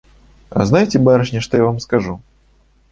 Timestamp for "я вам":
1.57-1.79